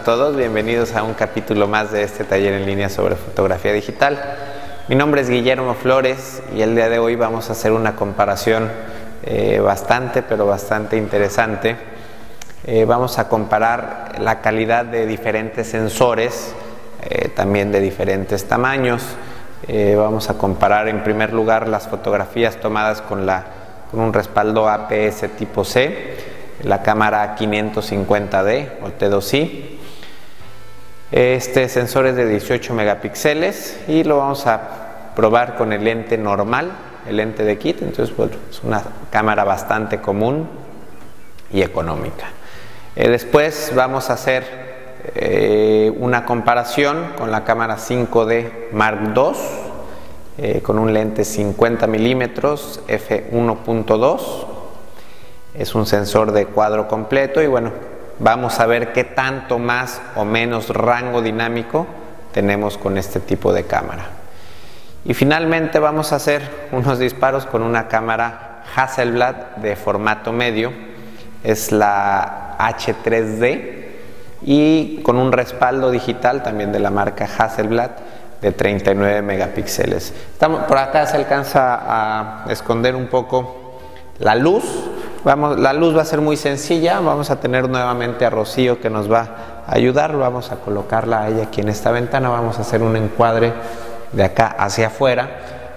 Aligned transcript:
¿Cómo 0.00 0.12
están 0.12 0.18
todos? 0.18 0.36
Bienvenidos 0.36 0.94
a 0.94 1.02
un 1.02 1.12
capítulo 1.12 1.68
más 1.68 1.92
de 1.92 2.02
este 2.02 2.24
taller 2.24 2.54
en 2.54 2.64
línea 2.64 2.88
sobre 2.88 3.16
fotografía 3.16 3.70
digital. 3.72 4.18
Mi 4.88 4.96
nombre 4.96 5.20
es 5.20 5.28
Guillermo 5.28 5.74
Flores 5.74 6.42
y 6.56 6.62
el 6.62 6.74
día 6.74 6.88
de 6.88 6.98
hoy 6.98 7.16
vamos 7.16 7.50
a 7.50 7.52
hacer 7.52 7.72
una 7.72 7.96
comparación 7.96 8.70
eh, 9.24 9.60
bastante, 9.60 10.22
pero 10.22 10.46
bastante 10.46 10.96
interesante. 10.96 11.76
Eh, 12.64 12.86
vamos 12.86 13.18
a 13.18 13.28
comparar 13.28 14.14
la 14.20 14.40
calidad 14.40 14.86
de 14.86 15.06
diferentes 15.06 15.68
sensores, 15.68 16.54
eh, 17.02 17.28
también 17.28 17.70
de 17.70 17.80
diferentes 17.80 18.48
tamaños. 18.48 19.02
vamos 19.96 20.30
a 20.30 20.38
comparar 20.38 20.88
en 20.88 21.04
primer 21.04 21.34
lugar 21.34 21.68
las 21.68 21.88
fotografías 21.88 22.56
tomadas 22.56 23.02
con, 23.02 23.26
la, 23.26 23.44
con 23.90 24.00
un 24.00 24.14
respaldo 24.14 24.66
APS 24.66 25.28
tipo 25.36 25.62
C, 25.62 26.16
la 26.62 26.80
cámara 26.80 27.36
550D 27.36 28.68
o 28.82 28.88
T2i. 28.98 29.79
Este 31.12 31.68
sensor 31.68 32.06
es 32.06 32.14
de 32.14 32.28
18 32.28 32.72
megapíxeles 32.72 33.80
y 33.88 34.04
lo 34.04 34.18
vamos 34.18 34.46
a 34.46 35.12
probar 35.16 35.56
con 35.56 35.72
el 35.72 35.82
lente 35.82 36.16
normal, 36.16 36.70
el 37.08 37.16
lente 37.16 37.42
de 37.42 37.58
kit, 37.58 37.82
entonces 37.82 38.14
es 38.50 38.62
una 38.62 38.82
cámara 39.10 39.42
bastante 39.42 40.00
común 40.00 40.48
y 41.52 41.62
económica. 41.62 42.26
Eh, 42.94 43.08
después 43.08 43.72
vamos 43.74 44.08
a 44.08 44.12
hacer 44.12 44.44
eh, 45.16 45.92
una 45.98 46.24
comparación 46.24 47.12
con 47.18 47.32
la 47.32 47.42
cámara 47.42 47.76
5D 47.76 48.70
Mark 48.72 49.12
II 49.16 49.32
eh, 50.38 50.60
con 50.62 50.78
un 50.78 50.92
lente 50.92 51.24
50 51.24 51.86
milímetros 51.86 52.80
f1.2 52.86 54.20
es 55.54 55.74
un 55.74 55.86
sensor 55.86 56.32
de 56.32 56.46
cuadro 56.46 56.86
completo 56.86 57.42
y 57.42 57.46
bueno 57.46 57.72
vamos 58.20 58.60
a 58.60 58.66
ver 58.66 58.92
qué 58.92 59.04
tanto 59.04 59.58
más 59.58 60.00
o 60.14 60.24
menos 60.24 60.68
rango 60.68 61.22
dinámico 61.22 61.86
tenemos 62.32 62.78
con 62.78 62.96
este 62.96 63.18
tipo 63.18 63.52
de 63.52 63.64
cámara 63.64 64.20
y 65.04 65.14
finalmente 65.14 65.78
vamos 65.78 66.12
a 66.12 66.16
hacer 66.16 66.42
unos 66.72 66.98
disparos 66.98 67.46
con 67.46 67.62
una 67.62 67.88
cámara 67.88 68.62
Hasselblad 68.76 69.56
de 69.56 69.74
formato 69.74 70.32
medio, 70.32 70.72
es 71.42 71.72
la 71.72 72.56
H3D 72.58 73.86
y 74.42 75.00
con 75.02 75.16
un 75.16 75.32
respaldo 75.32 75.90
digital 75.90 76.42
también 76.42 76.70
de 76.70 76.80
la 76.80 76.90
marca 76.90 77.24
Hasselblad 77.24 77.90
de 78.42 78.52
39 78.52 79.22
megapíxeles. 79.22 80.12
Por 80.38 80.78
acá 80.78 81.06
se 81.06 81.16
alcanza 81.16 81.80
a 81.82 82.44
esconder 82.50 82.94
un 82.94 83.06
poco 83.06 83.78
la 84.18 84.34
luz. 84.34 84.64
Vamos, 85.22 85.58
la 85.58 85.74
luz 85.74 85.94
va 85.94 86.00
a 86.00 86.06
ser 86.06 86.22
muy 86.22 86.38
sencilla. 86.38 86.98
Vamos 87.00 87.30
a 87.30 87.40
tener 87.40 87.68
nuevamente 87.68 88.24
a 88.24 88.30
Rocío 88.30 88.80
que 88.80 88.88
nos 88.88 89.12
va 89.12 89.62
a 89.66 89.74
ayudar. 89.74 90.16
Vamos 90.16 90.50
a 90.50 90.56
colocarla 90.56 91.22
a 91.22 91.28
ella 91.28 91.42
aquí 91.44 91.60
en 91.60 91.68
esta 91.68 91.90
ventana. 91.90 92.30
Vamos 92.30 92.56
a 92.58 92.62
hacer 92.62 92.82
un 92.82 92.96
encuadre 92.96 93.52
de 94.12 94.24
acá 94.24 94.46
hacia 94.46 94.86
afuera. 94.86 95.28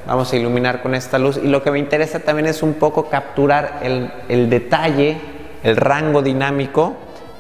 Vamos 0.08 0.32
a 0.32 0.38
iluminar 0.38 0.82
con 0.82 0.96
esta 0.96 1.20
luz 1.20 1.38
y 1.42 1.48
lo 1.48 1.62
que 1.62 1.72
me 1.72 1.80
interesa 1.80 2.20
también 2.20 2.48
es 2.48 2.64
un 2.64 2.76
poco 2.76 3.10
capturar 3.10 3.80
el, 3.82 4.50
detalle, 4.50 5.18
el 5.64 5.76
rango 5.76 6.22
dinámico 6.22 6.94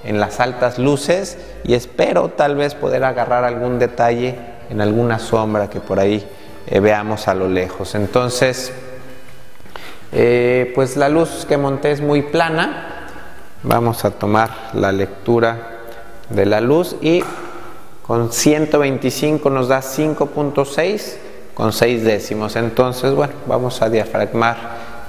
en 0.03 0.19
las 0.19 0.41
altas 0.41 0.79
luces 0.79 1.37
y 1.63 1.73
espero 1.73 2.29
tal 2.29 2.55
vez 2.55 2.75
poder 2.75 3.05
agarrar 3.05 3.45
algún 3.45 3.79
detalle 3.79 4.35
en 4.69 4.81
alguna 4.81 5.19
sombra 5.19 5.69
que 5.69 5.79
por 5.79 5.99
ahí 5.99 6.25
eh, 6.67 6.79
veamos 6.81 7.29
a 7.29 7.33
lo 7.33 7.47
lejos. 7.47 7.95
Entonces, 7.95 8.73
eh, 10.13 10.71
pues 10.75 10.95
la 10.95 11.09
luz 11.09 11.45
que 11.47 11.57
monté 11.57 11.91
es 11.91 12.01
muy 12.01 12.21
plana. 12.21 13.07
Vamos 13.63 14.05
a 14.05 14.11
tomar 14.11 14.69
la 14.73 14.91
lectura 14.91 15.79
de 16.29 16.45
la 16.45 16.61
luz 16.61 16.95
y 17.01 17.23
con 18.05 18.31
125 18.31 19.49
nos 19.49 19.69
da 19.69 19.79
5.6 19.81 21.15
con 21.53 21.71
6 21.71 22.03
décimos. 22.03 22.55
Entonces, 22.55 23.13
bueno, 23.13 23.33
vamos 23.47 23.81
a 23.81 23.89
diafragmar 23.89 24.57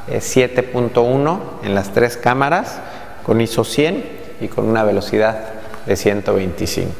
7.1 0.08 1.38
eh, 1.38 1.66
en 1.66 1.74
las 1.74 1.92
tres 1.92 2.16
cámaras 2.16 2.80
con 3.24 3.40
ISO 3.40 3.64
100 3.64 4.04
y 4.40 4.48
con 4.48 4.66
una 4.66 4.84
velocidad 4.84 5.38
de 5.86 5.96
125. 5.96 6.92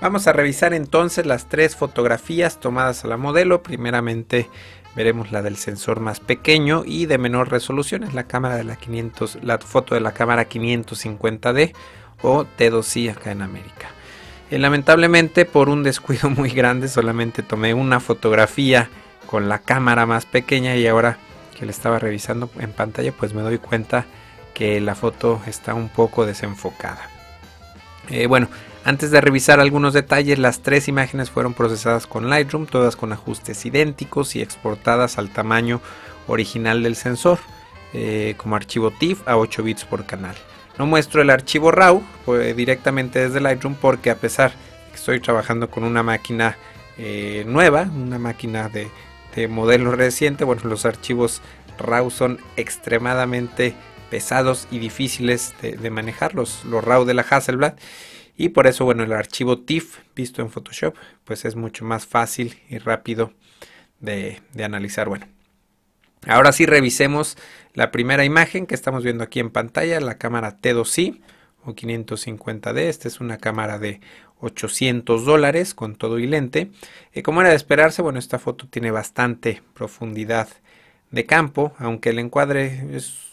Vamos 0.00 0.26
a 0.26 0.32
revisar 0.32 0.72
entonces 0.72 1.26
las 1.26 1.46
tres 1.46 1.76
fotografías 1.76 2.58
tomadas 2.58 3.04
a 3.04 3.08
la 3.08 3.18
modelo. 3.18 3.62
Primeramente 3.62 4.48
veremos 4.94 5.32
la 5.32 5.42
del 5.42 5.56
sensor 5.56 6.00
más 6.00 6.20
pequeño 6.20 6.82
y 6.84 7.06
de 7.06 7.18
menor 7.18 7.50
resolución, 7.50 8.02
es 8.02 8.14
la 8.14 8.24
cámara 8.24 8.56
de 8.56 8.64
la 8.64 8.76
500, 8.76 9.38
la 9.42 9.58
foto 9.58 9.94
de 9.94 10.00
la 10.00 10.12
cámara 10.12 10.48
550D 10.48 11.72
o 12.22 12.44
T2i 12.44 13.10
acá 13.10 13.32
en 13.32 13.42
América. 13.42 13.90
Eh, 14.50 14.58
lamentablemente 14.58 15.44
por 15.44 15.68
un 15.68 15.82
descuido 15.82 16.28
muy 16.30 16.50
grande 16.50 16.88
solamente 16.88 17.42
tomé 17.42 17.74
una 17.74 18.00
fotografía 18.00 18.88
con 19.26 19.48
la 19.48 19.60
cámara 19.60 20.06
más 20.06 20.26
pequeña 20.26 20.76
y 20.76 20.86
ahora 20.86 21.18
que 21.56 21.64
le 21.64 21.70
estaba 21.70 21.98
revisando 21.98 22.50
en 22.58 22.72
pantalla 22.72 23.12
pues 23.12 23.32
me 23.32 23.42
doy 23.42 23.58
cuenta 23.58 24.06
que 24.54 24.80
la 24.80 24.94
foto 24.94 25.40
está 25.46 25.74
un 25.74 25.88
poco 25.88 26.26
desenfocada. 26.26 27.08
Eh, 28.08 28.26
bueno, 28.26 28.48
antes 28.84 29.10
de 29.10 29.20
revisar 29.20 29.60
algunos 29.60 29.92
detalles, 29.92 30.38
las 30.38 30.60
tres 30.60 30.88
imágenes 30.88 31.30
fueron 31.30 31.54
procesadas 31.54 32.06
con 32.06 32.30
Lightroom, 32.30 32.66
todas 32.66 32.96
con 32.96 33.12
ajustes 33.12 33.64
idénticos 33.66 34.36
y 34.36 34.42
exportadas 34.42 35.18
al 35.18 35.30
tamaño 35.30 35.80
original 36.26 36.82
del 36.82 36.96
sensor, 36.96 37.38
eh, 37.92 38.34
como 38.36 38.56
archivo 38.56 38.90
TIFF 38.90 39.26
a 39.28 39.36
8 39.36 39.62
bits 39.62 39.84
por 39.84 40.06
canal. 40.06 40.34
No 40.78 40.86
muestro 40.86 41.20
el 41.20 41.28
archivo 41.28 41.70
RAW 41.70 42.02
pues, 42.24 42.56
directamente 42.56 43.18
desde 43.18 43.40
Lightroom 43.40 43.74
porque 43.74 44.10
a 44.10 44.16
pesar 44.16 44.52
de 44.52 44.90
que 44.90 44.96
estoy 44.96 45.20
trabajando 45.20 45.70
con 45.70 45.84
una 45.84 46.02
máquina 46.02 46.56
eh, 46.96 47.44
nueva, 47.46 47.82
una 47.82 48.18
máquina 48.18 48.68
de, 48.68 48.90
modelo 49.48 49.92
reciente, 49.92 50.44
bueno, 50.44 50.62
los 50.64 50.84
archivos 50.86 51.42
RAW 51.78 52.10
son 52.10 52.40
extremadamente 52.56 53.74
pesados 54.10 54.66
y 54.70 54.78
difíciles 54.78 55.54
de, 55.60 55.90
manejar, 55.90 56.34
los, 56.34 56.64
RAW 56.64 57.04
de 57.04 57.14
la 57.14 57.22
Hasselblad. 57.22 57.74
Y 58.40 58.50
por 58.50 58.66
eso, 58.66 58.84
bueno, 58.84 59.02
el 59.02 59.12
archivo 59.12 59.58
TIFF 59.58 59.98
visto 60.16 60.40
en 60.40 60.50
Photoshop, 60.50 60.94
pues 61.24 61.44
es 61.44 61.56
mucho 61.56 61.84
más 61.84 62.06
fácil 62.06 62.58
y 62.68 62.78
rápido 62.78 63.32
de, 64.00 64.40
de 64.54 64.64
analizar. 64.64 65.08
Bueno, 65.08 65.26
Ahora 66.26 66.52
sí 66.52 66.66
revisemos 66.66 67.38
la 67.72 67.90
primera 67.90 68.24
imagen 68.24 68.66
que 68.66 68.74
estamos 68.74 69.04
viendo 69.04 69.24
aquí 69.24 69.40
en 69.40 69.50
pantalla, 69.50 70.00
la 70.00 70.18
cámara 70.18 70.58
T2i 70.58 71.20
o 71.64 71.74
550D. 71.74 72.78
Esta 72.78 73.08
es 73.08 73.20
una 73.20 73.38
cámara 73.38 73.78
de 73.78 74.00
800 74.40 75.24
dólares 75.24 75.74
con 75.74 75.96
todo 75.96 76.18
y 76.18 76.26
lente. 76.26 76.70
Y 77.14 77.22
como 77.22 77.40
era 77.40 77.50
de 77.50 77.56
esperarse, 77.56 78.02
bueno, 78.02 78.18
esta 78.18 78.38
foto 78.38 78.66
tiene 78.68 78.90
bastante 78.90 79.62
profundidad 79.74 80.48
de 81.10 81.26
campo, 81.26 81.72
aunque 81.78 82.10
el 82.10 82.18
encuadre 82.18 82.96
es 82.96 83.32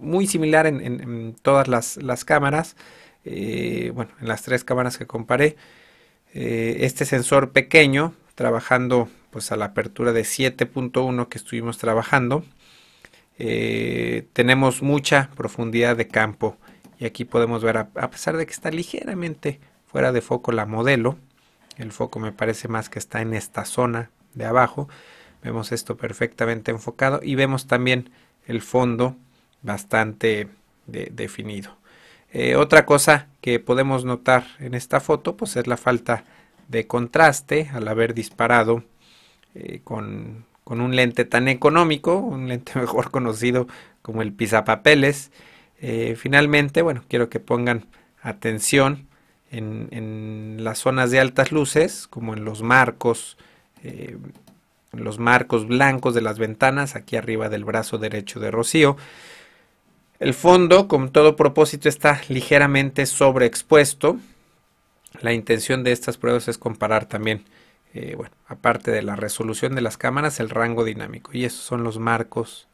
muy 0.00 0.26
similar 0.26 0.66
en, 0.66 1.36
todas 1.42 1.68
las, 1.68 2.24
cámaras. 2.24 2.76
Eh, 3.30 3.92
bueno, 3.94 4.10
en 4.20 4.28
las 4.28 4.42
tres 4.42 4.64
cámaras 4.64 4.96
que 4.96 5.06
comparé. 5.06 5.56
Eh, 6.32 6.78
este 6.80 7.04
sensor 7.04 7.52
pequeño, 7.52 8.14
trabajando 8.34 9.10
pues 9.30 9.52
a 9.52 9.56
la 9.56 9.66
apertura 9.66 10.12
de 10.12 10.22
7.1 10.22 11.28
que 11.28 11.36
estuvimos 11.36 11.76
trabajando 11.76 12.44
eh, 13.38 14.26
tenemos 14.32 14.80
mucha 14.82 15.30
profundidad 15.36 15.96
de 15.96 16.08
campo 16.08 16.56
y 16.98 17.04
aquí 17.04 17.24
podemos 17.24 17.62
ver 17.62 17.76
a, 17.76 18.10
pesar 18.10 18.36
de 18.36 18.46
que 18.46 18.52
está 18.52 18.70
ligeramente 18.70 19.60
fuera 19.86 20.12
de 20.12 20.22
foco 20.22 20.50
la 20.52 20.64
modelo 20.64 21.18
el 21.76 21.92
foco 21.92 22.20
me 22.20 22.32
parece 22.32 22.68
más 22.68 22.88
que 22.88 22.98
está 22.98 23.20
en 23.20 23.34
esta 23.34 23.64
zona 23.64 24.10
de 24.34 24.46
abajo 24.46 24.88
vemos 25.42 25.70
esto 25.72 25.96
perfectamente 25.96 26.70
enfocado 26.70 27.20
y 27.22 27.34
vemos 27.34 27.66
también 27.66 28.10
el 28.46 28.62
fondo 28.62 29.16
bastante 29.62 30.48
definido 30.86 31.76
eh, 32.32 32.56
otra 32.56 32.86
cosa 32.86 33.28
que 33.40 33.58
podemos 33.60 34.04
notar 34.04 34.44
en 34.58 34.74
esta 34.74 35.00
foto 35.00 35.36
pues 35.36 35.56
es 35.56 35.66
la 35.66 35.76
falta 35.76 36.24
de 36.68 36.86
contraste 36.86 37.70
al 37.72 37.88
haber 37.88 38.14
disparado 38.14 38.84
eh, 39.54 39.80
con, 39.82 40.46
un 40.64 40.94
lente 40.94 41.24
tan 41.24 41.48
económico, 41.48 42.18
un 42.18 42.48
lente 42.48 42.72
mejor 42.78 43.10
conocido 43.10 43.66
como 44.02 44.22
el 44.22 44.32
pisapapeles. 44.32 45.32
Eh, 45.80 46.16
finalmente, 46.16 46.82
bueno, 46.82 47.02
quiero 47.08 47.28
que 47.28 47.40
pongan 47.40 47.86
atención 48.22 49.06
en, 49.50 50.56
las 50.62 50.78
zonas 50.78 51.10
de 51.10 51.20
altas 51.20 51.52
luces, 51.52 52.06
como 52.08 52.34
en 52.34 52.44
los 52.44 52.62
marcos, 52.62 53.38
eh, 53.82 54.18
los 54.92 55.18
marcos 55.18 55.66
blancos 55.66 56.14
de 56.14 56.20
las 56.20 56.38
ventanas, 56.38 56.96
aquí 56.96 57.16
arriba 57.16 57.48
del 57.48 57.64
brazo 57.64 57.96
derecho 57.96 58.40
de 58.40 58.50
Rocío. 58.50 58.96
El 60.20 60.34
fondo, 60.34 60.88
con 60.88 61.10
todo 61.10 61.36
propósito, 61.36 61.88
está 61.88 62.20
ligeramente 62.28 63.06
sobreexpuesto. 63.06 64.18
La 65.20 65.32
intención 65.32 65.84
de 65.84 65.92
estas 65.92 66.16
pruebas 66.16 66.48
es 66.48 66.58
comparar 66.58 67.06
también 67.06 67.44
eh, 67.94 68.14
bueno, 68.16 68.34
aparte 68.46 68.90
de 68.90 69.02
la 69.02 69.16
resolución 69.16 69.74
de 69.74 69.80
las 69.80 69.96
cámaras, 69.96 70.40
el 70.40 70.50
rango 70.50 70.84
dinámico. 70.84 71.30
Y 71.32 71.44
esos 71.44 71.60
son 71.60 71.84
los 71.84 71.98
marcos 71.98 72.68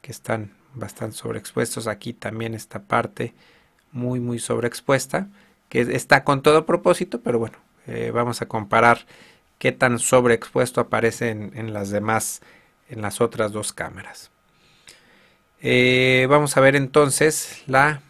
que 0.00 0.12
están 0.12 0.52
bastante 0.74 1.16
sobreexpuestos. 1.16 1.86
Aquí 1.86 2.12
también 2.12 2.54
esta 2.54 2.82
parte 2.82 3.34
muy 3.92 4.20
muy 4.20 4.38
sobreexpuesta, 4.38 5.28
que 5.68 5.80
está 5.80 6.24
con 6.24 6.42
todo 6.42 6.66
propósito, 6.66 7.20
pero 7.20 7.38
bueno, 7.38 7.58
eh, 7.86 8.10
vamos 8.12 8.42
a 8.42 8.46
comparar 8.46 9.06
qué 9.58 9.72
tan 9.72 9.98
sobreexpuesto 9.98 10.80
aparece 10.80 11.30
en, 11.30 11.72
las 11.72 11.90
demás, 11.90 12.42
en 12.88 13.02
las 13.02 13.20
otras 13.20 13.52
dos 13.52 13.72
cámaras. 13.72 14.30
Eh, 15.60 16.28
vamos 16.30 16.56
a 16.56 16.60
ver 16.60 16.76
entonces 16.76 17.64
la 17.66 18.00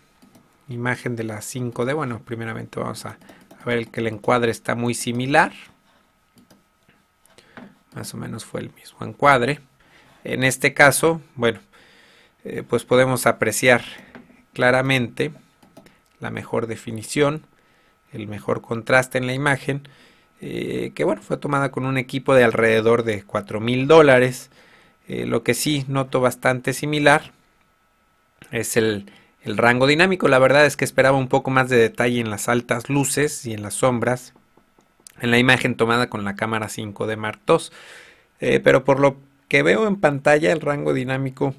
imagen 0.69 1.17
de 1.17 1.25
la 1.25 1.41
5D. 1.41 1.95
Bueno, 1.95 2.21
primeramente 2.23 2.79
vamos 2.79 3.07
a, 3.07 3.17
ver 3.65 3.89
que 3.89 4.01
el 4.01 4.07
encuadre 4.07 4.51
está 4.51 4.75
muy 4.75 4.95
similar. 4.95 5.53
Más 7.95 8.13
o 8.13 8.19
menos 8.19 8.45
fue 8.45 8.61
el 8.61 8.71
mismo 8.75 9.07
encuadre. 9.07 9.61
En 10.25 10.45
este 10.45 10.75
caso, 10.75 11.23
bueno, 11.37 11.61
eh, 12.45 12.63
pues 12.69 12.85
podemos 12.85 13.27
apreciar 13.27 13.83
claramente 14.53 15.33
la 16.21 16.31
mejor 16.31 16.67
definición, 16.67 17.45
el 18.13 18.27
mejor 18.27 18.61
contraste 18.61 19.19
en 19.19 19.27
la 19.27 19.33
imagen, 19.33 19.89
eh, 20.41 20.93
que 20.95 21.05
bueno, 21.05 21.23
fue 21.23 21.39
tomada 21.39 21.71
con 21.71 21.87
un 21.87 21.97
equipo 21.97 22.35
de 22.35 22.45
alrededor 22.45 23.05
de 23.05 23.23
4 23.23 23.59
mil 23.61 23.87
dólares. 23.87 24.51
Lo 25.09 25.43
que 25.43 25.55
sí 25.55 25.87
noto 25.89 26.21
bastante 26.21 26.75
similar 26.75 27.33
es 28.51 28.77
el, 28.77 29.11
el 29.43 29.57
rango 29.57 29.87
dinámico. 29.87 30.29
La 30.29 30.39
verdad 30.39 30.67
es 30.67 30.77
que 30.77 30.85
esperaba 30.85 31.17
un 31.17 31.29
poco 31.29 31.51
más 31.51 31.69
de 31.69 31.77
detalle 31.77 32.21
en 32.21 32.31
las 32.31 32.49
altas 32.49 32.89
luces 32.89 33.47
y 33.47 33.53
en 33.53 33.63
las 33.63 33.75
sombras 33.75 34.35
en 35.21 35.31
la 35.31 35.39
imagen 35.39 35.75
tomada 35.77 36.09
con 36.09 36.25
la 36.25 36.37
cámara 36.37 36.69
5 36.69 37.07
de 37.07 37.17
Mark 37.17 37.41
II. 37.49 37.57
Eh, 38.41 38.61
pero 38.61 38.85
por 38.85 39.01
lo 39.01 39.17
que 39.49 39.63
veo 39.63 39.87
en 39.87 39.97
pantalla, 39.97 40.53
el 40.53 40.61
rango 40.61 40.95
dinámico 40.95 41.55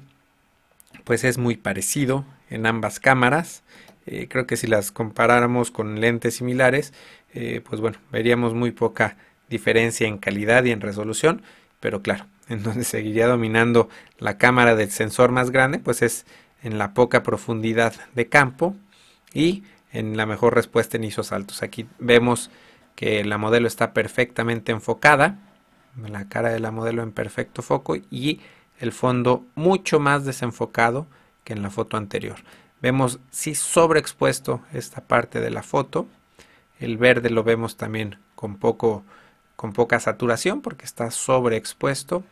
pues 1.04 1.24
es 1.24 1.38
muy 1.38 1.56
parecido 1.56 2.24
en 2.48 2.66
ambas 2.66 3.00
cámaras. 3.00 3.62
Eh, 4.06 4.28
creo 4.28 4.46
que 4.46 4.56
si 4.56 4.66
las 4.66 4.92
comparáramos 4.92 5.70
con 5.70 6.00
lentes 6.00 6.36
similares, 6.36 6.92
eh, 7.34 7.60
pues 7.68 7.80
bueno, 7.80 7.98
veríamos 8.10 8.54
muy 8.54 8.70
poca 8.70 9.16
diferencia 9.48 10.06
en 10.06 10.18
calidad 10.18 10.64
y 10.64 10.70
en 10.70 10.80
resolución. 10.80 11.42
Pero 11.80 12.02
claro, 12.02 12.26
en 12.48 12.62
donde 12.62 12.84
seguiría 12.84 13.26
dominando 13.26 13.88
la 14.18 14.38
cámara 14.38 14.74
del 14.74 14.90
sensor 14.90 15.32
más 15.32 15.50
grande, 15.50 15.78
pues 15.78 16.02
es 16.02 16.26
en 16.62 16.78
la 16.78 16.94
poca 16.94 17.22
profundidad 17.22 17.94
de 18.14 18.28
campo 18.28 18.76
y 19.32 19.64
en 19.92 20.16
la 20.16 20.26
mejor 20.26 20.54
respuesta 20.54 20.96
en 20.96 21.04
ISOs 21.04 21.32
altos. 21.32 21.62
Aquí 21.62 21.86
vemos 21.98 22.50
que 22.94 23.24
la 23.24 23.38
modelo 23.38 23.66
está 23.66 23.92
perfectamente 23.92 24.72
enfocada, 24.72 25.38
la 25.96 26.28
cara 26.28 26.50
de 26.50 26.60
la 26.60 26.70
modelo 26.70 27.02
en 27.02 27.12
perfecto 27.12 27.62
foco 27.62 27.96
y 27.96 28.40
el 28.78 28.92
fondo 28.92 29.44
mucho 29.54 30.00
más 30.00 30.24
desenfocado 30.24 31.06
que 31.44 31.52
en 31.52 31.62
la 31.62 31.70
foto 31.70 31.96
anterior. 31.96 32.36
Vemos 32.80 33.20
si 33.30 33.54
sobreexpuesto 33.54 34.62
esta 34.72 35.02
parte 35.02 35.40
de 35.40 35.50
la 35.50 35.62
foto. 35.62 36.06
El 36.78 36.96
verde 36.96 37.28
lo 37.28 37.44
vemos 37.44 37.76
también 37.76 38.18
con, 38.34 38.56
poco, 38.56 39.04
con 39.56 39.72
poca 39.72 40.00
saturación 40.00 40.62
porque 40.62 40.86
está 40.86 41.10
sobreexpuesto. 41.10 42.24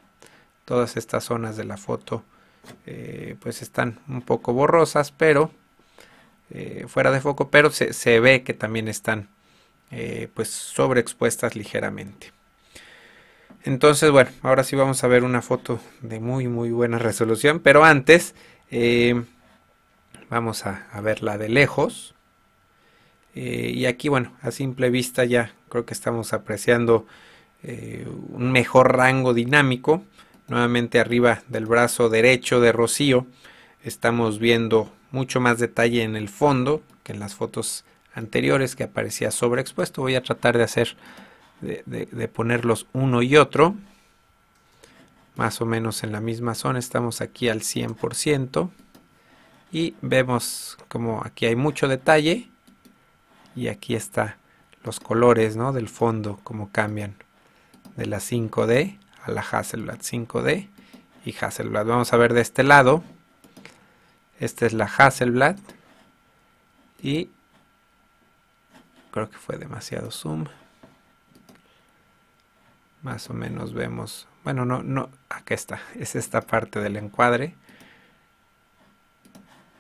Todas 0.64 0.96
estas 0.96 1.24
zonas 1.24 1.56
de 1.56 1.64
la 1.64 1.76
foto 1.76 2.24
eh, 2.86 3.36
pues 3.40 3.62
están 3.62 3.98
un 4.08 4.22
poco 4.22 4.52
borrosas, 4.52 5.12
pero 5.12 5.50
eh, 6.50 6.84
fuera 6.88 7.10
de 7.10 7.20
foco, 7.20 7.50
pero 7.50 7.70
se, 7.70 8.20
ve 8.20 8.42
que 8.42 8.54
también 8.54 8.88
están 8.88 9.28
eh, 9.90 10.28
pues 10.34 10.48
sobreexpuestas 10.48 11.56
ligeramente. 11.56 12.32
Entonces, 13.64 14.10
bueno, 14.10 14.30
ahora 14.42 14.64
sí 14.64 14.76
vamos 14.76 15.02
a 15.04 15.08
ver 15.08 15.24
una 15.24 15.42
foto 15.42 15.80
de 16.00 16.20
muy 16.20 16.48
muy 16.48 16.70
buena 16.70 16.98
resolución, 16.98 17.60
pero 17.60 17.84
antes 17.84 18.34
vamos 20.30 20.64
a, 20.66 20.86
a, 20.92 21.00
verla 21.00 21.38
de 21.38 21.48
lejos. 21.48 22.14
y 23.34 23.86
aquí, 23.86 24.08
bueno, 24.08 24.32
a 24.42 24.50
simple 24.50 24.90
vista 24.90 25.24
ya 25.24 25.52
creo 25.68 25.84
que 25.84 25.94
estamos 25.94 26.32
apreciando 26.32 27.06
un 27.62 28.52
mejor 28.52 28.96
rango 28.96 29.34
dinámico 29.34 30.04
nuevamente 30.48 30.98
arriba 30.98 31.42
del 31.48 31.66
brazo 31.66 32.08
derecho 32.08 32.60
de 32.60 32.72
Rocío. 32.72 33.26
Estamos 33.82 34.38
viendo 34.38 34.90
mucho 35.10 35.40
más 35.40 35.58
detalle 35.58 36.02
en 36.02 36.16
el 36.16 36.28
fondo 36.28 36.82
que 37.04 37.12
en 37.12 37.20
las 37.20 37.34
fotos 37.34 37.84
anteriores 38.14 38.74
que 38.74 38.84
aparecía 38.84 39.30
sobreexpuesto. 39.30 40.02
Voy 40.02 40.16
a 40.16 40.22
tratar 40.22 40.56
de 40.56 40.64
hacer 40.64 40.96
de, 41.60 42.28
ponerlos 42.28 42.86
uno 42.92 43.22
y 43.22 43.36
otro. 43.36 43.74
Más 45.36 45.60
o 45.60 45.66
menos 45.66 46.02
en 46.02 46.12
la 46.12 46.20
misma 46.20 46.54
zona 46.54 46.78
estamos 46.78 47.20
aquí 47.20 47.48
al 47.48 47.60
100% 47.60 48.70
y 49.70 49.94
vemos 50.00 50.78
como 50.88 51.22
aquí 51.24 51.46
hay 51.46 51.54
mucho 51.54 51.86
detalle 51.86 52.48
y 53.54 53.68
aquí 53.68 53.94
está 53.94 54.38
los 54.82 54.98
colores 54.98 55.56
¿no? 55.56 55.72
del 55.72 55.88
fondo 55.88 56.40
como 56.42 56.72
cambian 56.72 57.14
de 57.96 58.06
la 58.06 58.18
5D 58.18 58.97
la 59.32 59.42
Hasselblad 59.42 59.98
5D 59.98 60.68
y 61.24 61.34
Hasselblad. 61.38 61.86
Vamos 61.86 62.12
a 62.12 62.16
ver 62.16 62.32
de 62.34 62.40
este 62.40 62.62
lado. 62.62 63.02
Esta 64.40 64.66
es 64.66 64.72
la 64.72 64.84
Hasselblad 64.84 65.56
y 67.02 67.30
creo 69.10 69.30
que 69.30 69.36
fue 69.36 69.56
demasiado 69.58 70.10
zoom. 70.10 70.46
Más 73.02 73.30
o 73.30 73.34
menos 73.34 73.74
vemos, 73.74 74.26
bueno, 74.44 74.64
no, 74.64 74.82
no, 74.82 75.10
aquí 75.28 75.54
está, 75.54 75.80
es 75.98 76.16
esta 76.16 76.40
parte 76.42 76.80
del 76.80 76.96
encuadre. 76.96 77.54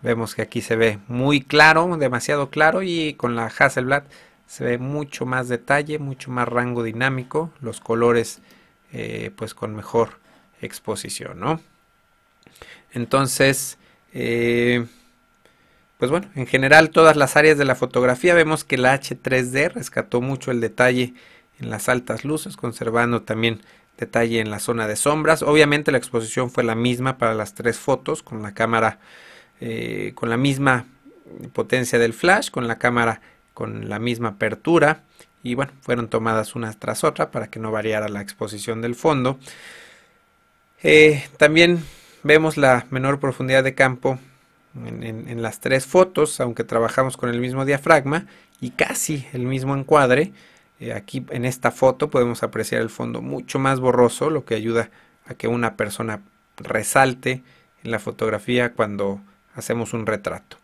Vemos 0.02 0.34
que 0.34 0.42
aquí 0.42 0.60
se 0.60 0.76
ve 0.76 1.00
muy 1.08 1.40
claro, 1.40 1.96
demasiado 1.96 2.50
claro 2.50 2.82
y 2.82 3.14
con 3.14 3.34
la 3.34 3.46
Hasselblad 3.46 4.04
se 4.46 4.64
ve 4.64 4.78
mucho 4.78 5.26
más 5.26 5.48
detalle, 5.48 5.98
mucho 5.98 6.30
más 6.30 6.48
rango 6.48 6.82
dinámico, 6.82 7.52
los 7.60 7.80
colores 7.80 8.40
eh, 8.92 9.30
pues 9.36 9.54
con 9.54 9.74
mejor 9.74 10.18
exposición, 10.60 11.38
¿no? 11.40 11.60
Entonces, 12.92 13.78
eh, 14.12 14.86
pues 15.98 16.10
bueno, 16.10 16.28
en 16.34 16.46
general 16.46 16.90
todas 16.90 17.16
las 17.16 17.36
áreas 17.36 17.58
de 17.58 17.64
la 17.64 17.74
fotografía 17.74 18.34
vemos 18.34 18.64
que 18.64 18.78
la 18.78 18.98
H3D 18.98 19.72
rescató 19.72 20.20
mucho 20.20 20.50
el 20.50 20.60
detalle 20.60 21.14
en 21.60 21.70
las 21.70 21.88
altas 21.88 22.24
luces, 22.24 22.56
conservando 22.56 23.22
también 23.22 23.60
detalle 23.98 24.40
en 24.40 24.50
la 24.50 24.60
zona 24.60 24.86
de 24.86 24.96
sombras. 24.96 25.42
Obviamente 25.42 25.92
la 25.92 25.98
exposición 25.98 26.50
fue 26.50 26.64
la 26.64 26.74
misma 26.74 27.18
para 27.18 27.34
las 27.34 27.54
tres 27.54 27.78
fotos, 27.78 28.22
con 28.22 28.42
la 28.42 28.54
cámara 28.54 29.00
eh, 29.60 30.12
con 30.14 30.30
la 30.30 30.36
misma 30.36 30.86
potencia 31.52 31.98
del 31.98 32.14
flash, 32.14 32.50
con 32.50 32.68
la 32.68 32.78
cámara 32.78 33.20
con 33.54 33.88
la 33.88 33.98
misma 33.98 34.30
apertura 34.30 35.02
y 35.42 35.54
bueno, 35.54 35.72
fueron 35.80 36.08
tomadas 36.08 36.54
una 36.54 36.72
tras 36.72 37.04
otra 37.04 37.30
para 37.30 37.48
que 37.48 37.60
no 37.60 37.70
variara 37.70 38.08
la 38.08 38.20
exposición 38.20 38.80
del 38.80 38.94
fondo. 38.94 39.38
Eh, 40.82 41.24
también 41.36 41.84
vemos 42.22 42.56
la 42.56 42.86
menor 42.90 43.20
profundidad 43.20 43.64
de 43.64 43.74
campo 43.74 44.18
en, 44.74 45.42
las 45.42 45.60
tres 45.60 45.86
fotos, 45.86 46.40
aunque 46.40 46.64
trabajamos 46.64 47.16
con 47.16 47.30
el 47.30 47.40
mismo 47.40 47.64
diafragma 47.64 48.26
y 48.60 48.70
casi 48.70 49.26
el 49.32 49.42
mismo 49.42 49.76
encuadre. 49.76 50.32
Eh, 50.80 50.92
aquí 50.92 51.24
en 51.30 51.44
esta 51.44 51.70
foto 51.70 52.10
podemos 52.10 52.42
apreciar 52.42 52.82
el 52.82 52.90
fondo 52.90 53.22
mucho 53.22 53.58
más 53.58 53.80
borroso, 53.80 54.30
lo 54.30 54.44
que 54.44 54.54
ayuda 54.54 54.90
a 55.26 55.34
que 55.34 55.48
una 55.48 55.76
persona 55.76 56.20
resalte 56.56 57.42
en 57.82 57.90
la 57.90 57.98
fotografía 57.98 58.72
cuando 58.72 59.20
hacemos 59.54 59.92
un 59.92 60.06
retrato. 60.06 60.56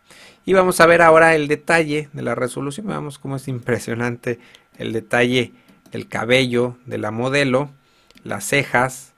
Y 0.45 0.53
vamos 0.53 0.79
a 0.79 0.85
ver 0.85 1.01
ahora 1.01 1.35
el 1.35 1.47
detalle 1.47 2.09
de 2.13 2.21
la 2.21 2.35
resolución. 2.35 2.87
Veamos 2.87 3.17
cómo 3.17 3.35
es 3.35 3.47
impresionante 3.47 4.39
el 4.77 4.93
detalle 4.93 5.53
del 5.91 6.07
cabello 6.07 6.77
de 6.85 6.97
la 6.97 7.11
modelo, 7.11 7.69
las 8.23 8.45
cejas, 8.45 9.13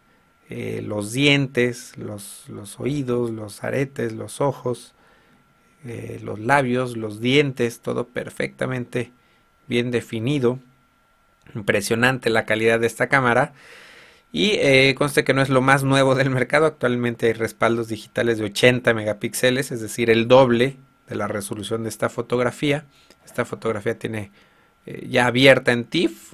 eh, 0.50 0.82
los 0.86 1.12
dientes, 1.12 1.94
los, 1.98 2.46
oídos, 2.78 3.32
los 3.32 3.64
aretes, 3.64 4.14
los 4.14 4.40
ojos, 4.40 4.94
eh, 5.86 6.20
los 6.24 6.40
labios, 6.40 6.96
los 6.96 7.20
dientes, 7.20 7.80
todo 7.82 8.08
perfectamente 8.08 9.12
bien 9.68 9.92
definido. 9.92 10.60
Impresionante 11.54 12.30
la 12.30 12.46
calidad 12.46 12.80
de 12.80 12.88
esta 12.88 13.08
cámara. 13.08 13.54
Y 14.32 14.52
eh, 14.56 14.94
conste 14.98 15.24
que 15.24 15.34
no 15.34 15.42
es 15.42 15.50
lo 15.50 15.62
más 15.62 15.84
nuevo 15.84 16.16
del 16.16 16.30
mercado. 16.30 16.66
Actualmente 16.66 17.28
hay 17.28 17.34
respaldos 17.34 17.88
digitales 17.88 18.38
de 18.38 18.46
80 18.46 18.94
megapíxeles, 18.94 19.72
es 19.72 19.82
decir, 19.82 20.10
el 20.10 20.28
doble 20.28 20.78
de 21.08 21.16
la 21.16 21.28
resolución 21.28 21.84
de 21.84 21.90
esta 21.90 22.10
fotografía. 22.10 22.86
Esta 23.26 23.46
fotografía 23.46 23.98
tiene 23.98 24.32
eh, 24.88 25.06
ya 25.10 25.28
abierta 25.28 25.74
en 25.74 25.84
TIFF, 25.84 26.34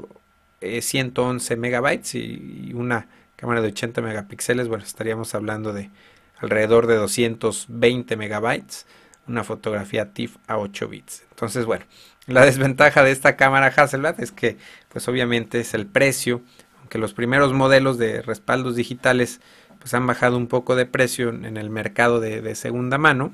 111 0.62 1.54
eh, 1.54 1.58
megabytes 1.58 2.16
y, 2.16 2.72
una 2.76 3.08
cámara 3.36 3.62
de 3.62 3.70
80 3.70 4.02
megapíxeles, 4.02 4.68
bueno, 4.68 4.84
estaríamos 4.84 5.34
hablando 5.34 5.74
de 5.74 5.90
alrededor 6.38 6.86
de 6.86 6.96
220 6.96 8.16
megabytes, 8.16 8.86
una 9.28 9.44
fotografía 9.44 10.14
TIFF 10.14 10.38
a 10.48 10.60
8 10.60 10.88
bits. 10.88 11.24
Entonces, 11.32 11.66
bueno, 11.66 11.86
la 12.28 12.46
desventaja 12.46 13.04
de 13.04 13.12
esta 13.12 13.36
cámara 13.36 13.74
Hasselblad 13.76 14.22
es 14.22 14.32
que, 14.32 14.58
pues 14.90 15.08
obviamente 15.08 15.60
es 15.60 15.74
el 15.74 15.88
precio, 15.88 16.42
aunque 16.80 17.00
los 17.00 17.14
primeros 17.16 17.54
modelos 17.54 17.98
de 17.98 18.22
respaldos 18.22 18.76
digitales 18.76 19.42
pues 19.80 19.94
han 19.96 20.06
bajado 20.06 20.38
un 20.38 20.48
poco 20.48 20.76
de 20.76 20.86
precio 20.86 21.30
en 21.30 21.58
el 21.58 21.70
mercado 21.70 22.22
de 22.22 22.56
segunda 22.56 22.98
mano, 22.98 23.34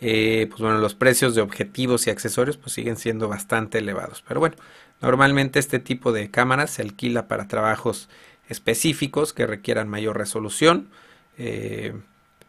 eh, 0.00 0.46
pues 0.48 0.60
bueno, 0.60 0.78
los 0.78 0.94
precios 0.94 1.34
de 1.34 1.40
objetivos 1.40 2.06
y 2.06 2.10
accesorios 2.10 2.56
pues 2.56 2.72
siguen 2.72 2.96
siendo 2.96 3.28
bastante 3.28 3.78
elevados. 3.78 4.22
Pero 4.26 4.40
bueno, 4.40 4.56
normalmente 5.00 5.58
este 5.58 5.78
tipo 5.78 6.12
de 6.12 6.30
cámaras 6.30 6.70
se 6.70 6.82
alquila 6.82 7.26
para 7.26 7.48
trabajos 7.48 8.08
específicos 8.48 9.32
que 9.32 9.46
requieran 9.46 9.88
mayor 9.88 10.16
resolución, 10.16 10.88
eh, 11.36 11.94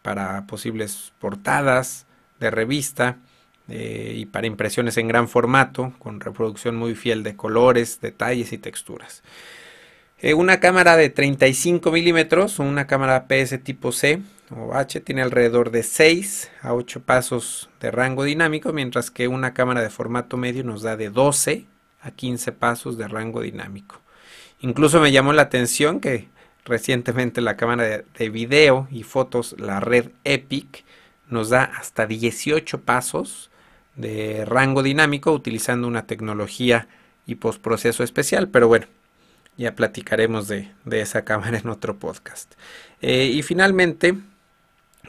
para 0.02 0.46
posibles 0.46 1.12
portadas 1.18 2.06
de 2.38 2.50
revista 2.50 3.18
eh, 3.68 4.14
y 4.16 4.26
para 4.26 4.46
impresiones 4.46 4.96
en 4.96 5.08
gran 5.08 5.28
formato, 5.28 5.92
con 5.98 6.20
reproducción 6.20 6.76
muy 6.76 6.94
fiel 6.94 7.22
de 7.22 7.36
colores, 7.36 8.00
detalles 8.00 8.52
y 8.52 8.58
texturas. 8.58 9.22
una 10.34 10.60
cámara 10.60 10.96
de 10.96 11.10
35 11.10 11.90
milímetros 11.90 12.60
o 12.60 12.62
una 12.62 12.86
cámara 12.86 13.26
PS 13.26 13.62
tipo 13.62 13.92
C 13.92 14.20
o 14.54 14.74
H 14.74 15.00
tiene 15.00 15.22
alrededor 15.22 15.70
de 15.70 15.82
6 15.82 16.50
a 16.62 16.74
8 16.74 17.02
pasos 17.02 17.70
de 17.80 17.90
rango 17.90 18.24
dinámico, 18.24 18.72
mientras 18.72 19.10
que 19.10 19.28
una 19.28 19.54
cámara 19.54 19.82
de 19.82 19.90
formato 19.90 20.36
medio 20.36 20.64
nos 20.64 20.82
da 20.82 20.96
de 20.96 21.10
12 21.10 21.66
a 22.02 22.10
15 22.10 22.52
pasos 22.52 22.98
de 22.98 23.08
rango 23.08 23.40
dinámico. 23.42 24.00
Incluso 24.60 25.00
me 25.00 25.12
llamó 25.12 25.32
la 25.32 25.42
atención 25.42 26.00
que 26.00 26.28
recientemente 26.64 27.40
la 27.40 27.56
cámara 27.56 27.84
de, 27.84 28.04
de 28.18 28.30
video 28.30 28.88
y 28.90 29.02
fotos, 29.02 29.56
la 29.58 29.80
red 29.80 30.10
Epic, 30.24 30.84
nos 31.28 31.50
da 31.50 31.64
hasta 31.64 32.06
18 32.06 32.80
pasos 32.82 33.50
de 33.96 34.44
rango 34.44 34.82
dinámico 34.82 35.32
utilizando 35.32 35.86
una 35.86 36.06
tecnología 36.06 36.88
y 37.26 37.36
postproceso 37.36 38.02
especial, 38.02 38.48
pero 38.48 38.66
bueno, 38.68 38.86
ya 39.56 39.74
platicaremos 39.74 40.48
de, 40.48 40.70
esa 40.90 41.24
cámara 41.24 41.58
en 41.58 41.68
otro 41.68 41.98
podcast. 41.98 42.54
Eh, 43.00 43.26
y 43.26 43.42
finalmente, 43.42 44.16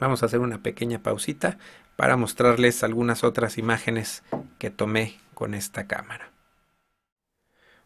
Vamos 0.02 0.24
a 0.24 0.26
hacer 0.26 0.40
una 0.40 0.64
pequeña 0.64 1.04
pausita 1.04 1.60
para 1.96 2.18
mostrarles 2.18 2.84
algunas 2.84 3.24
otras 3.24 3.60
imágenes 3.60 4.24
que 4.58 4.72
tomé 4.72 5.20
con 5.36 5.54
esta 5.54 5.86
cámara. 5.86 6.32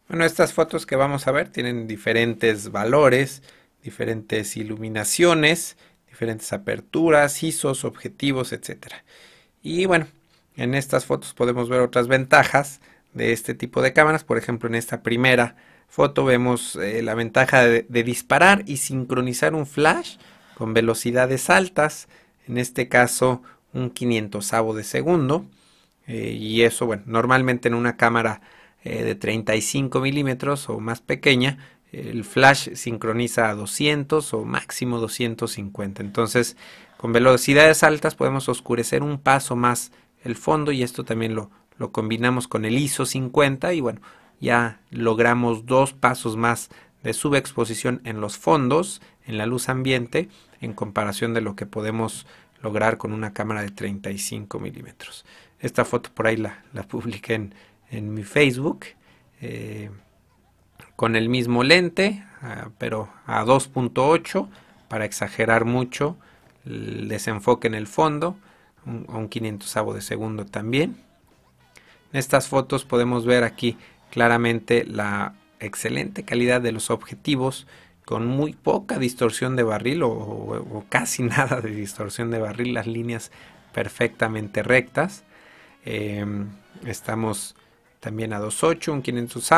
Bueno, 0.08 0.24
estas 0.24 0.54
fotos 0.54 0.86
que 0.86 0.96
vamos 0.96 1.26
a 1.26 1.32
ver 1.32 1.50
tienen 1.50 1.86
diferentes 1.86 2.72
valores, 2.72 3.42
diferentes 3.82 4.56
iluminaciones, 4.56 5.76
diferentes 6.08 6.54
aperturas, 6.54 7.42
ISOs, 7.42 7.84
objetivos, 7.84 8.54
etc. 8.54 8.94
Y 9.62 9.84
bueno, 9.84 10.06
en 10.56 10.74
estas 10.74 11.04
fotos 11.04 11.34
podemos 11.34 11.68
ver 11.68 11.82
otras 11.82 12.08
ventajas 12.08 12.80
de 13.12 13.32
este 13.32 13.52
tipo 13.52 13.82
de 13.82 13.92
cámaras. 13.92 14.24
Por 14.24 14.38
ejemplo, 14.38 14.70
en 14.70 14.76
esta 14.76 15.02
primera 15.02 15.56
foto 15.86 16.24
vemos 16.24 16.76
eh, 16.76 17.02
la 17.02 17.14
ventaja 17.14 17.66
de 17.66 18.02
disparar 18.04 18.62
y 18.64 18.78
sincronizar 18.78 19.54
un 19.54 19.66
flash 19.66 20.16
con 20.56 20.72
velocidades 20.72 21.50
altas, 21.50 22.08
en 22.48 22.56
este 22.56 22.88
caso 22.88 23.42
un 23.74 23.90
500 23.90 24.50
de 24.74 24.84
segundo. 24.84 25.44
Eh, 26.06 26.30
y 26.32 26.62
eso, 26.62 26.86
bueno, 26.86 27.02
normalmente 27.06 27.68
en 27.68 27.74
una 27.74 27.96
cámara 27.96 28.40
eh, 28.84 29.02
de 29.02 29.14
35 29.14 30.00
milímetros 30.00 30.68
o 30.70 30.80
más 30.80 31.00
pequeña, 31.00 31.58
el 31.92 32.24
flash 32.24 32.74
sincroniza 32.74 33.50
a 33.50 33.54
200 33.54 34.32
o 34.34 34.44
máximo 34.44 34.98
250. 34.98 36.02
Entonces, 36.02 36.56
con 36.96 37.12
velocidades 37.12 37.82
altas 37.82 38.14
podemos 38.14 38.48
oscurecer 38.48 39.02
un 39.02 39.18
paso 39.18 39.56
más 39.56 39.92
el 40.24 40.36
fondo 40.36 40.72
y 40.72 40.82
esto 40.82 41.04
también 41.04 41.34
lo, 41.34 41.50
lo 41.76 41.92
combinamos 41.92 42.48
con 42.48 42.64
el 42.64 42.78
ISO 42.78 43.04
50 43.04 43.74
y 43.74 43.80
bueno, 43.80 44.00
ya 44.40 44.80
logramos 44.90 45.66
dos 45.66 45.92
pasos 45.92 46.36
más 46.36 46.70
de 47.06 47.12
subexposición 47.12 48.00
en 48.02 48.20
los 48.20 48.36
fondos, 48.36 49.00
en 49.26 49.38
la 49.38 49.46
luz 49.46 49.68
ambiente, 49.68 50.28
en 50.60 50.72
comparación 50.72 51.34
de 51.34 51.40
lo 51.40 51.54
que 51.54 51.64
podemos 51.64 52.26
lograr 52.60 52.98
con 52.98 53.12
una 53.12 53.32
cámara 53.32 53.62
de 53.62 53.70
35 53.70 54.58
milímetros. 54.58 55.24
Esta 55.60 55.84
foto 55.84 56.10
por 56.12 56.26
ahí 56.26 56.36
la, 56.36 56.64
publiqué 56.88 57.34
en, 57.34 57.54
en, 57.92 58.12
mi 58.12 58.24
Facebook 58.24 58.86
eh, 59.40 59.90
con 60.96 61.14
el 61.14 61.28
mismo 61.28 61.62
lente, 61.62 62.24
ah, 62.42 62.70
pero 62.76 63.08
a 63.24 63.44
2.8 63.44 64.48
para 64.88 65.04
exagerar 65.04 65.64
mucho 65.64 66.16
el 66.64 67.06
desenfoque 67.06 67.68
en 67.68 67.76
el 67.76 67.86
fondo, 67.86 68.36
un, 68.84 69.06
un 69.08 69.28
500 69.28 69.94
de 69.94 70.00
segundo 70.00 70.44
también. 70.44 70.96
En 72.12 72.18
estas 72.18 72.48
fotos 72.48 72.84
podemos 72.84 73.24
ver 73.26 73.44
aquí 73.44 73.78
claramente 74.10 74.84
la 74.84 75.34
excelente 75.60 76.24
calidad 76.24 76.60
de 76.60 76.72
los 76.72 76.90
objetivos 76.90 77.66
con 78.04 78.26
muy 78.26 78.52
poca 78.52 78.98
distorsión 78.98 79.56
de 79.56 79.64
barril 79.64 80.02
o, 80.04 80.84
casi 80.88 81.22
nada 81.24 81.60
de 81.60 81.70
distorsión 81.70 82.30
de 82.30 82.38
barril, 82.38 82.74
las 82.74 82.86
líneas 82.86 83.32
perfectamente 83.74 84.62
rectas. 84.62 85.24
Em, 85.84 86.48
estamos 86.84 87.56
también 88.00 88.32
a 88.32 88.40
2.8, 88.40 88.92
un 88.92 89.02
500 89.02 89.50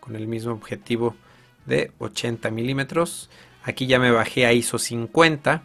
con 0.00 0.16
el 0.16 0.26
mismo 0.26 0.52
objetivo 0.52 1.16
de 1.66 1.92
80 1.98 2.50
milímetros. 2.50 3.30
Aquí 3.64 3.86
ya 3.86 3.98
me 3.98 4.10
bajé 4.10 4.46
a 4.46 4.52
ISO 4.52 4.78
50. 4.78 5.62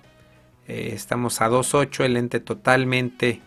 Eh, 0.68 0.92
estamos 0.94 1.40
a 1.42 1.50
2.8, 1.50 2.04
el 2.06 2.14
lente 2.14 2.40
totalmente 2.40 3.42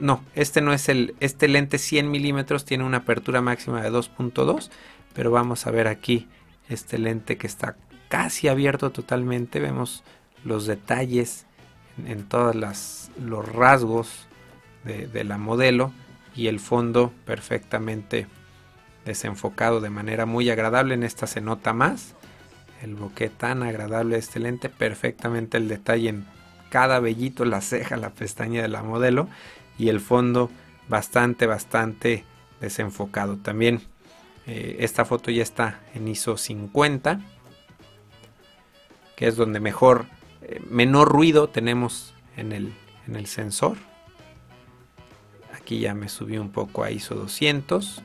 No, 0.00 0.24
este 0.34 0.60
no 0.60 0.72
es 0.72 0.88
el. 0.88 1.14
Este 1.20 1.48
lente 1.48 1.78
100 1.78 2.10
milímetros 2.10 2.64
tiene 2.64 2.84
una 2.84 2.98
apertura 2.98 3.40
máxima 3.40 3.82
de 3.82 3.90
2.2 3.90 4.70
pero 5.14 5.30
vamos 5.30 5.66
a 5.66 5.70
ver 5.70 5.88
aquí 5.88 6.28
este 6.68 6.98
lente 6.98 7.38
que 7.38 7.46
está 7.46 7.76
casi 8.08 8.48
abierto 8.48 8.90
totalmente 8.90 9.60
vemos 9.60 10.02
los 10.44 10.66
detalles 10.66 11.46
en, 12.06 12.24
todos 12.24 12.54
los 12.54 13.48
rasgos 13.48 14.26
de, 14.84 15.24
la 15.24 15.38
modelo 15.38 15.92
y 16.36 16.48
el 16.48 16.60
fondo 16.60 17.12
perfectamente 17.24 18.26
desenfocado 19.06 19.80
de 19.80 19.90
manera 19.90 20.26
muy 20.26 20.50
agradable 20.50 20.94
en 20.94 21.04
esta 21.04 21.26
se 21.26 21.40
nota 21.40 21.72
más 21.72 22.14
el 22.82 22.94
bokeh 22.94 23.30
tan 23.30 23.62
agradable 23.62 24.16
de 24.16 24.20
este 24.20 24.40
lente 24.40 24.68
perfectamente 24.68 25.56
el 25.56 25.68
detalle 25.68 26.10
en 26.10 26.26
cada 26.74 26.98
vellito 26.98 27.44
la 27.44 27.60
ceja 27.60 27.96
la 27.96 28.10
pestaña 28.10 28.60
de 28.62 28.66
la 28.68 28.82
modelo 28.82 29.28
y 29.78 29.90
el 29.90 30.00
fondo 30.00 30.50
bastante 30.88 31.46
bastante 31.46 32.24
desenfocado 32.60 33.36
también 33.36 33.80
eh, 34.46 34.76
esta 34.80 35.04
foto 35.04 35.30
ya 35.30 35.42
está 35.42 35.80
en 35.94 36.06
ISO 36.08 36.36
50, 36.36 37.20
que 39.16 39.26
es 39.26 39.36
donde 39.36 39.60
mejor, 39.60 40.06
eh, 40.42 40.60
menor 40.68 41.08
ruido 41.08 41.48
tenemos 41.48 42.14
en 42.36 42.52
el, 42.52 42.74
en 43.06 43.16
el 43.16 43.26
sensor. 43.26 43.78
Aquí 45.54 45.80
ya 45.80 45.94
me 45.94 46.08
subí 46.08 46.36
un 46.36 46.50
poco 46.50 46.84
a 46.84 46.90
ISO 46.90 47.14
200. 47.14 48.02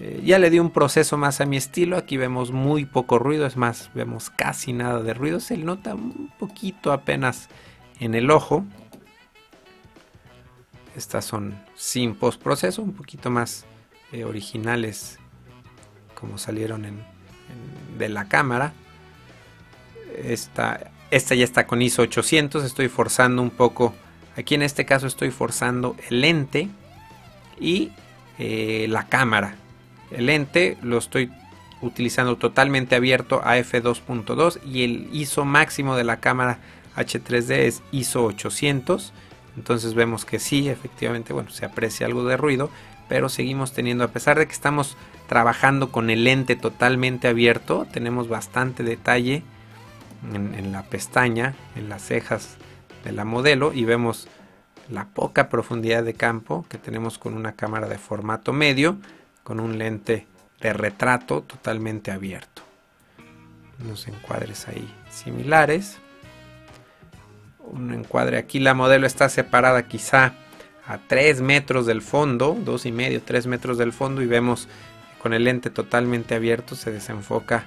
Eh, 0.00 0.22
ya 0.24 0.38
le 0.38 0.48
di 0.48 0.58
un 0.58 0.70
proceso 0.70 1.18
más 1.18 1.42
a 1.42 1.46
mi 1.46 1.58
estilo. 1.58 1.98
Aquí 1.98 2.16
vemos 2.16 2.50
muy 2.50 2.86
poco 2.86 3.18
ruido, 3.18 3.44
es 3.44 3.58
más, 3.58 3.90
vemos 3.92 4.30
casi 4.30 4.72
nada 4.72 5.02
de 5.02 5.12
ruido. 5.12 5.38
Se 5.38 5.58
nota 5.58 5.94
un 5.94 6.32
poquito 6.38 6.92
apenas 6.92 7.50
en 8.04 8.14
el 8.14 8.30
ojo. 8.30 8.64
Estas 10.96 11.24
son 11.24 11.58
sin 11.74 12.14
postproceso, 12.14 12.82
un 12.82 12.92
poquito 12.92 13.30
más 13.30 13.64
originales 14.26 15.18
como 16.14 16.38
salieron 16.38 16.84
en, 16.84 17.02
de 17.98 18.08
la 18.08 18.28
cámara. 18.28 18.72
Esta, 20.24 20.92
esta 21.10 21.34
ya 21.34 21.44
está 21.44 21.66
con 21.66 21.82
ISO 21.82 22.02
800, 22.02 22.64
estoy 22.64 22.88
forzando 22.88 23.42
un 23.42 23.50
poco, 23.50 23.94
aquí 24.36 24.54
en 24.54 24.62
este 24.62 24.84
caso 24.84 25.06
estoy 25.06 25.30
forzando 25.30 25.96
el 26.08 26.20
lente 26.20 26.68
y 27.58 27.90
eh, 28.38 28.86
la 28.88 29.08
cámara. 29.08 29.56
El 30.10 30.26
lente 30.26 30.76
lo 30.82 30.98
estoy 30.98 31.30
utilizando 31.80 32.36
totalmente 32.36 32.94
abierto 32.94 33.40
a 33.42 33.58
f2.2 33.58 34.60
y 34.64 34.84
el 34.84 35.08
ISO 35.12 35.44
máximo 35.44 35.96
de 35.96 36.04
la 36.04 36.20
cámara 36.20 36.58
H3D 36.96 37.50
es 37.50 37.82
ISO 37.92 38.24
800. 38.24 39.12
Entonces 39.56 39.94
vemos 39.94 40.24
que 40.24 40.38
sí, 40.38 40.68
efectivamente, 40.68 41.32
bueno, 41.32 41.50
se 41.50 41.64
aprecia 41.64 42.06
algo 42.06 42.24
de 42.24 42.36
ruido, 42.36 42.70
pero 43.08 43.28
seguimos 43.28 43.72
teniendo, 43.72 44.04
a 44.04 44.08
pesar 44.08 44.38
de 44.38 44.46
que 44.46 44.52
estamos 44.52 44.96
trabajando 45.28 45.92
con 45.92 46.10
el 46.10 46.24
lente 46.24 46.56
totalmente 46.56 47.28
abierto, 47.28 47.86
tenemos 47.92 48.28
bastante 48.28 48.82
detalle 48.82 49.42
en, 50.32 50.72
la 50.72 50.84
pestaña, 50.84 51.54
en 51.76 51.88
las 51.88 52.02
cejas 52.02 52.56
de 53.04 53.12
la 53.12 53.24
modelo 53.24 53.72
y 53.72 53.84
vemos 53.84 54.28
la 54.88 55.06
poca 55.06 55.48
profundidad 55.48 56.04
de 56.04 56.14
campo 56.14 56.64
que 56.68 56.78
tenemos 56.78 57.18
con 57.18 57.34
una 57.34 57.52
cámara 57.52 57.88
de 57.88 57.98
formato 57.98 58.52
medio, 58.52 58.96
con 59.42 59.60
un 59.60 59.78
lente 59.78 60.26
de 60.60 60.72
retrato 60.72 61.42
totalmente 61.42 62.10
abierto. 62.10 62.62
Unos 63.84 64.06
encuadres 64.06 64.68
ahí 64.68 64.88
similares. 65.10 65.98
Un 67.72 67.92
encuadre 67.92 68.38
aquí, 68.38 68.60
la 68.60 68.74
modelo 68.74 69.06
está 69.06 69.28
separada 69.28 69.88
quizá 69.88 70.34
a 70.86 70.98
3 70.98 71.40
metros 71.40 71.86
del 71.86 72.02
fondo, 72.02 72.56
2 72.64 72.86
y 72.86 72.92
medio, 72.92 73.22
3 73.22 73.46
metros 73.46 73.78
del 73.78 73.92
fondo 73.92 74.22
y 74.22 74.26
vemos 74.26 74.68
con 75.20 75.32
el 75.32 75.44
lente 75.44 75.70
totalmente 75.70 76.34
abierto 76.34 76.74
se 76.74 76.90
desenfoca 76.90 77.66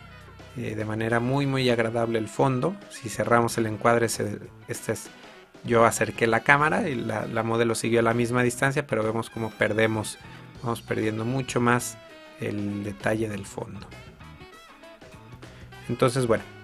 eh, 0.57 0.75
de 0.75 0.85
manera 0.85 1.19
muy 1.19 1.45
muy 1.47 1.69
agradable 1.69 2.19
el 2.19 2.27
fondo. 2.27 2.75
Si 2.89 3.09
cerramos 3.09 3.57
el 3.57 3.65
encuadre, 3.65 4.05
este 4.05 4.91
es 4.91 5.09
yo 5.63 5.85
acerqué 5.85 6.27
la 6.27 6.41
cámara 6.41 6.87
y 6.87 6.95
la, 6.95 7.25
la 7.25 7.43
modelo 7.43 7.75
siguió 7.75 7.99
a 7.99 8.03
la 8.03 8.13
misma 8.13 8.43
distancia, 8.43 8.85
pero 8.85 9.03
vemos 9.03 9.29
como 9.29 9.49
perdemos, 9.49 10.19
vamos 10.61 10.81
perdiendo 10.81 11.25
mucho 11.25 11.59
más 11.59 11.97
el 12.39 12.83
detalle 12.83 13.27
del 13.29 13.45
fondo. 13.45 13.87
Entonces, 15.89 16.27
bueno. 16.27 16.54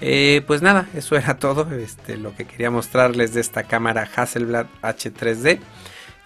Eh, 0.00 0.42
pues 0.46 0.62
nada, 0.62 0.88
eso 0.94 1.16
era 1.16 1.38
todo 1.38 1.70
este, 1.74 2.16
lo 2.16 2.34
que 2.34 2.46
quería 2.46 2.70
mostrarles 2.70 3.34
de 3.34 3.40
esta 3.40 3.64
cámara 3.64 4.08
Hasselblad 4.14 4.66
H3D. 4.82 5.60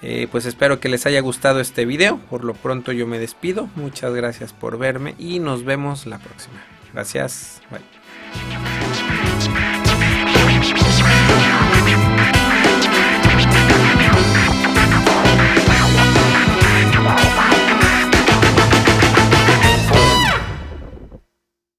Eh, 0.03 0.29
pues 0.31 0.45
espero 0.45 0.81
que 0.81 0.89
les 0.89 1.07
haya 1.07 1.21
gustado 1.21 1.61
este 1.61 1.87
video. 1.87 2.19
Por 2.31 2.45
lo 2.45 2.55
pronto 2.55 2.93
yo 2.93 3.07
me 3.07 3.19
despido. 3.19 3.69
Muchas 3.75 4.15
gracias 4.15 4.53
por 4.53 4.79
verme 4.79 5.15
y 5.19 5.39
nos 5.41 5.65
vemos 5.65 6.07
la 6.07 6.19
próxima. 6.19 6.63
Gracias. 6.93 7.63
Bye. 7.71 8.04